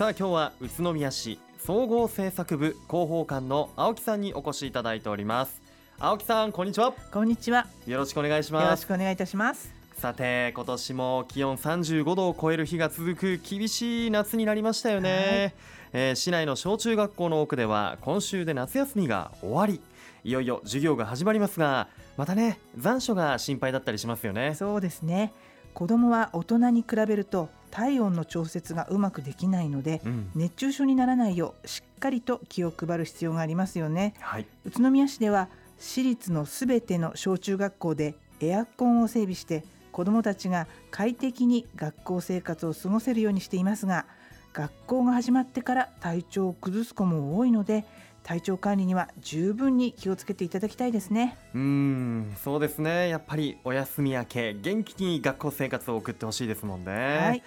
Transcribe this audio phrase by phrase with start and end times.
[0.00, 5.60] さあ今日は宇都宮市総合政策部広報官の青木さんにお越しいただいております。
[5.98, 6.94] 青木さんこんにちは。
[7.12, 7.66] こんにちは。
[7.86, 9.70] よろしくお願いしよろますしくお願いいたします。
[9.98, 15.52] さて今年も気温35度を超える日が続く厳しい夏になりましたよね、
[15.92, 19.82] えー市内の小中学校の多くでは今週で夏休みが終わり。
[20.24, 24.54] いよいよ授業が始まりますがまたね残暑が心配だったりしますよね。
[24.54, 25.34] そうですね。
[25.74, 30.30] 子供は大人に比べると体温の調節がうまくできないので、うん。
[30.34, 34.14] 熱中症にならないようしっかりと気を配る必要がありますよね。
[34.20, 34.46] はい。
[34.64, 44.06] 宇都宮市では市立のすべての小中学校でエアコンを整備して子どもたちが快適に学校生活を過ごせるようにしていますが
[44.52, 47.84] 学校が始まってから体調を崩す子も多いので
[48.22, 51.36] 体調管理には十分に気をつけていただきたいですね。
[51.54, 53.08] うーんそうですね。
[53.08, 57.42] やっぱりお休み明け元気に学校生活を送ってほしいですもんね、はい、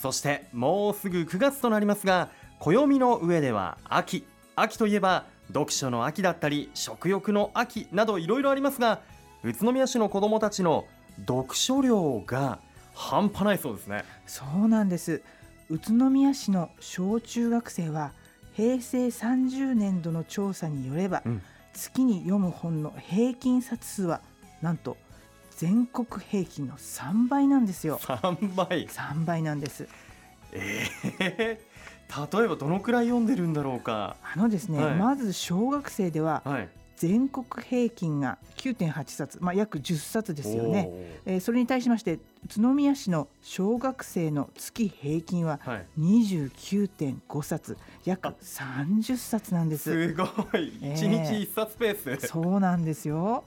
[0.00, 4.24] そしてもうすぐ9月となりますが暦の上では秋。
[4.56, 9.00] 秋といえば読書の秋だったり食欲の秋などいろいろありますが
[9.44, 10.84] 宇都宮市の子どもたちの
[11.26, 12.58] 読書量が
[12.94, 14.04] 半端ないそうですね。
[14.26, 15.22] そうなんです。
[15.70, 18.12] 宇都宮市の小中学生は
[18.54, 21.42] 平成30年度の調査によれば、うん。
[21.72, 24.20] 月に読む本の平均冊数は
[24.62, 24.96] なんと
[25.58, 27.98] 全国平均の3倍なんですよ。
[27.98, 29.88] 3倍？3倍なんです。
[30.52, 30.86] え
[31.18, 31.60] え
[32.32, 34.16] 例えばどのくらい読んでるんだろうか。
[34.22, 34.94] あのですね、はい。
[34.94, 36.68] まず小学生でははい。
[36.96, 40.88] 全国平均が9.8冊、まあ、約10冊ですよね、
[41.26, 49.84] えーそれに対しまして宇都宮市の小学生の月平均はおーはい29.5冊約30冊なんです。
[49.84, 50.24] すご
[50.58, 50.72] い。
[50.82, 53.44] ええ1日1冊ペース、そうなんですよ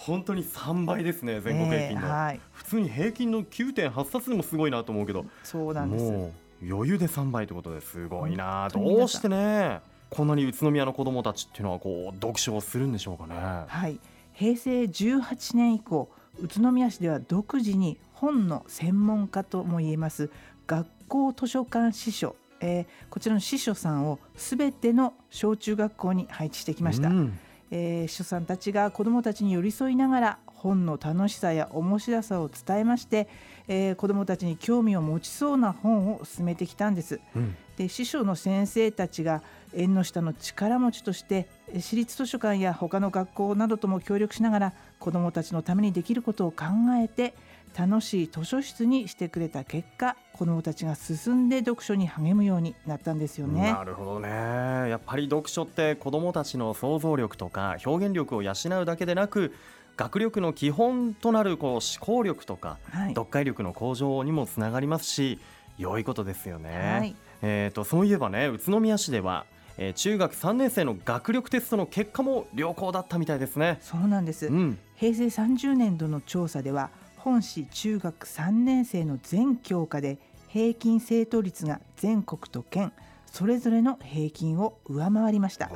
[0.00, 2.40] 本当に3倍ですね全国平均の、えーはい。
[2.52, 5.26] 普通に平均の9.8冊でもすごいなと思うけど。
[5.42, 6.04] そうなんです。
[6.04, 8.68] もう余裕で3倍ということですごいな。
[8.72, 13.34] どうしてねこんなに宇都宮の子どもたちっていうのはこう読書をするんでしょうかね。
[13.68, 13.98] はい。
[14.32, 20.30] 平成18年以降宇都宮市では独自に本の専門家ともいえます。
[20.66, 27.38] 学校図書館司書、えーこちらの司書さんをすべての小中学校に配置してきました、うん
[27.70, 33.28] えー秘書さんたちが子どもたちに寄り添いながら本の楽しさや面白さを伝えまして、
[33.66, 37.20] えー子どもたちに興味を持ちそうな本を進めてきたんです。
[37.34, 37.56] うん。
[37.76, 46.64] で師匠の先生たちが縁の下の力持ちとしてえー私立図書館や他の学校などとも協力しながら子どもたちのためにできることを考
[47.02, 47.34] えて
[47.78, 53.72] 楽しい図書室にしてくれた結果子どもたちが進んで読書に励むようになったんですよね。
[53.72, 54.28] なるほどね。
[54.28, 59.54] やっぱり読書って子どもたちの想像力とか表現力を養うだけでなく
[60.00, 65.38] 学力の基本となるこう思考力とかはい、読解力の向上にもつながりますし
[65.76, 66.70] 良いことですよね。
[66.98, 67.14] はい。
[67.42, 69.44] えー、とそういえばね宇都宮市では、
[69.76, 73.78] えー中学3年生の学力テストの結果も良好だったみたいですね。
[73.82, 80.18] そうなんです、うん、平成30年度の調査では本市中学3年生の全教科で
[80.48, 82.94] 平均正答率が全国と県
[83.26, 85.70] それぞれの平均を上回りました。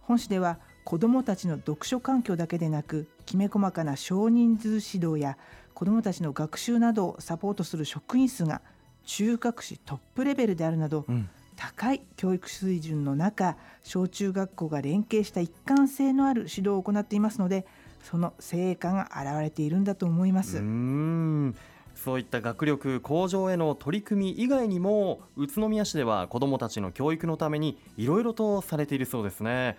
[0.00, 5.36] 本市では子どもたちの読書環境だけでなくきめ細かな少人数指導や
[5.74, 8.60] 子どもたちの学習などをサポートする職員数が
[9.04, 17.66] 中学史トップレベルであるなどうん、高い教育水準の中小中学校が連携した一貫性のある指導を行っていますので
[18.02, 20.58] その成果が現れているんだと思います。
[20.58, 21.56] うーん。
[21.94, 29.76] そういった学力向上への取り組み以外にも宇都宮市では子どもたちの教育のためにいろいろとされているそうですね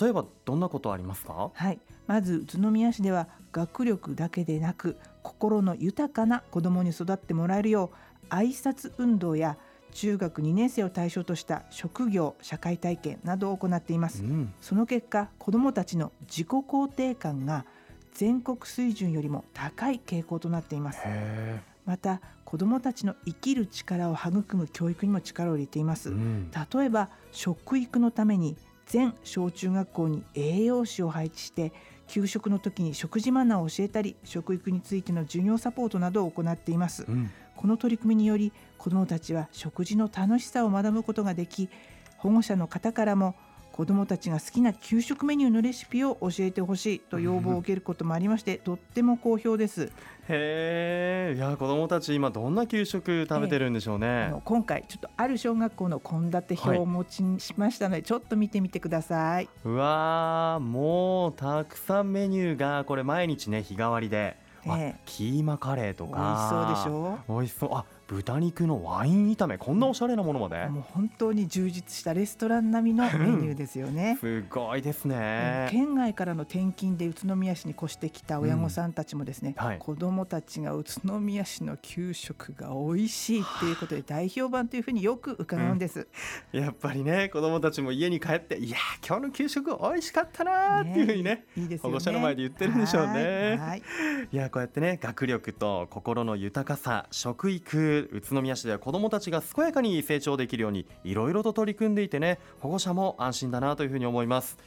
[0.00, 1.50] 例えばどんなことありますか？
[1.52, 7.90] はい、まず宇都宮市では学力だけでなく心の豊かな子どもに育ってもらえるよ
[8.30, 9.56] う挨拶運動や
[9.92, 14.22] 中学2年生を対象とした職業社会体験などを行っています。
[14.22, 14.54] うん。
[14.60, 17.66] その結果子どもたちの自己肯定感が
[18.14, 21.00] 全国水準よりも高い傾向となっています。
[21.04, 26.50] へまた子どもたちの生きる力を育む教育にも力を入れています、え、うん。
[26.50, 28.56] 例えば食育のために
[28.92, 31.72] 全小中学校に栄養士を配置して
[32.08, 37.06] 給食の時に食事マナーを教えたり食育についての授業サポートなどを行っています。
[37.08, 37.30] うん。
[37.56, 41.70] この取り組みにより子どもたちは食事の楽しさを学ぶことができ
[42.18, 43.34] 保護者の方からも
[43.72, 49.90] 子どもたちが好きな給食メニューのレシピを教えてほしいと要望を受けることもありまして、 とっても好評です。
[50.28, 59.48] へえいや子どもたち今どんな給食食べてるんでしょうあね、の今回ちょっとある小学校の献立表をお持ちしましたので、ちょっと見てみてください。
[59.64, 64.36] うわーもうたくさんメニューがこれ毎日ね日替わりで、
[64.66, 64.94] あえ。
[64.96, 67.18] えキーマカレーと美味しそうかでしょ？
[67.28, 67.70] 美味しそう。
[67.74, 70.66] あ豚肉のワイン炒めこんなおしゃれなものまで。
[70.66, 74.18] もう本当に充実したレストラン並みのメニューですよね。
[74.20, 75.68] すごいですね。
[75.70, 79.78] 県外からの転勤で宇都宮市に越してきた親御さんたちもですね、うんはい。
[79.78, 86.06] 子どもたちが宇都宮市の給食が美味しいっていうことで大評判というふうによく伺うんです。
[86.52, 91.90] やっぱりね子供たちも家に帰っていやー今日の給食美味しかったなーっていうふうにねいいですよね。
[91.90, 93.12] 保護者の前で言ってるんでしょうね。
[93.12, 93.58] はい。
[93.58, 93.82] はい。
[94.30, 104.58] いやこうやってね学力と心の豊かさ食育宇都宮市では子どもたちが健やかに成長できるようにいろいろと取り組んでいてね保護者も安心だなというふうに思います。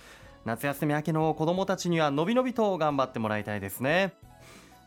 [0.45, 4.13] 夏休み明けの子どもたちにはのびのびと頑張ってもらいたいですね。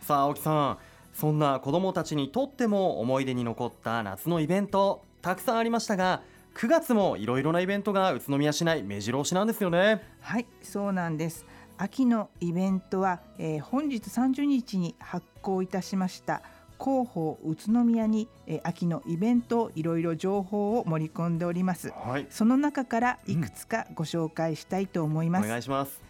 [0.00, 0.78] さあ青木さん
[1.14, 6.22] そんな子どもたちにとっても思い出に残った夏のイベントたくさんありましたが
[6.54, 10.02] 9月もいろいろなイベントが宇都宮市内目白押しなんですよね。
[10.20, 11.46] はい、そうなんです。
[11.76, 16.42] 秋のイベントは、えー本日30日に発行いたしました
[16.80, 21.90] 広報宇都宮に、えー秋のイベントいろいろ情報を盛り込んでおります。
[21.90, 22.26] はい。
[22.30, 25.48] その中からいくつかご紹介したいと思いおます。
[25.48, 26.00] 願いします。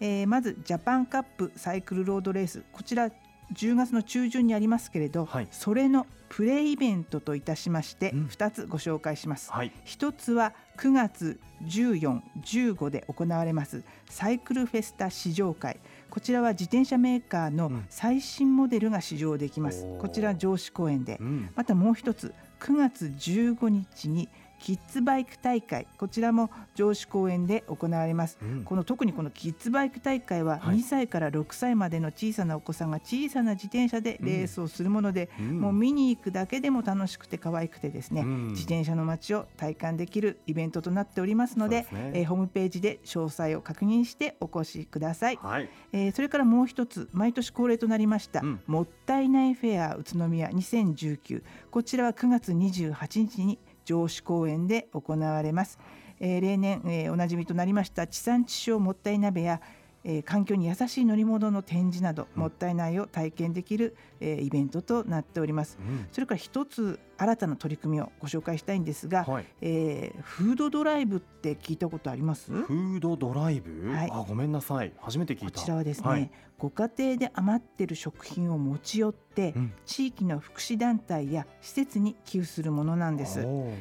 [0.00, 2.64] えーまずジャパンカップサイクルロードレース。
[2.72, 3.10] こちら
[3.54, 5.48] 10月の中旬にありますけれど、はい。
[5.50, 8.26] それのプレイイベントといたしましてうん。
[8.26, 9.50] 2つご紹介します。
[9.50, 9.72] はい。
[9.84, 17.86] 一つは9月14、15で行われますサイクルフェスタ試乗会こちらは自転車メーカーのうん。
[17.88, 21.18] 最新モデルが試乗できます、こちら上司公園で。
[21.20, 21.50] うん。
[21.54, 24.28] またもう一つ9月15日に
[24.58, 25.86] キッズバイク大会。
[25.96, 28.38] こちらも上司公園で行われます。
[28.42, 28.64] うん。
[28.64, 30.78] この特にこのキッズバイク大会ははい。
[30.78, 35.60] 2歳から6歳までの小さなお子さんが小さな自転車でレースをするもので、うん。
[35.60, 38.48] もう見に行くだけでも楽しくて可愛くてですね、うん。
[38.48, 42.10] 自転車の街を体感できるイベントとなっておりますのでですね。
[42.14, 45.68] えーホームページで詳細を確認してお越しください、はい。
[45.92, 48.60] えーそれからもう一つ毎年恒例となりました、うん。
[48.66, 53.58] もったいないフェア宇都宮2019こちらは9月28日に
[53.88, 55.78] 城址公園で行われます、
[56.20, 59.62] えー例年、えーおなじみとなりました地産地消もったい鍋や
[60.04, 62.42] えー環境に優しい乗り物の展示など、うん。
[62.42, 65.78] もったいないを体験できる、えーイベントとなっております。
[65.80, 66.06] うん。
[66.12, 69.46] それから一つ新たな取り組みをご紹介したいんですが、はい。
[69.60, 72.52] えーフードドライブって聞いたことあります？
[72.52, 74.10] フードドライブ、はい。
[74.12, 74.92] あごめんなさい。
[74.98, 75.44] 初めて聞いた。
[75.46, 76.30] こちらはですね、はい。
[76.58, 79.72] ご家庭で余ってる食品を持ち寄って、うん。
[79.86, 83.40] 地域の福祉団体や施設に寄付するものなんです。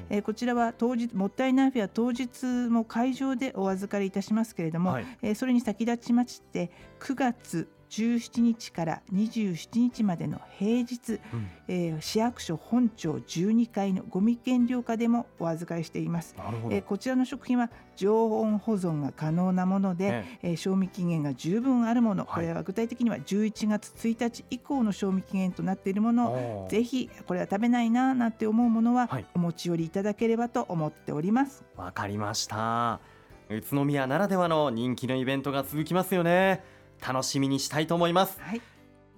[0.10, 5.06] えーこちらは当日もったいないフェア当日も会場でお預かりいたしますけれども、はい。
[5.22, 11.50] えーそれに先立ちまして9月17日から27日までの平日、うん。
[11.70, 16.36] えー市役所本庁12階のゴミ減量課でもお預かりしています。
[16.38, 22.36] なるほど、えーこちらの食品は常温保存が可能なもので、ええー賞味期限が十分あるもの、はい。
[22.36, 29.26] これは具体的には11月1日以降の賞味期限となっているものをぜひこれは食べないななんて思うものははい。
[29.34, 31.64] お持ち寄りいただければと思っております。
[31.78, 33.00] わかりました
[33.50, 36.64] 宇都宮ならではの人気のイベントが続きますよね。
[37.06, 38.38] 楽しみにしたいと思います。
[38.42, 38.62] はい、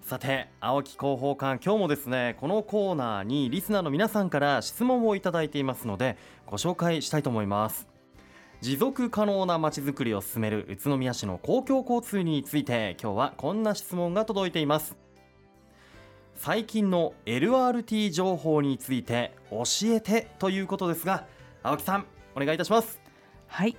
[0.01, 7.87] さて青木広報官今日もですねこのコーナーにリスナーの皆さんから質問をいただいていますのでご紹介したいと思います。
[8.61, 14.95] 持続可能なまちづくりを進める宇都宮市の公共交通について今日はこんな質問が届いています。
[16.35, 21.25] 最近の LRT 情報について教えてということですが
[21.63, 22.05] 青木さん
[22.35, 23.01] お願いいたします。
[23.47, 23.75] はい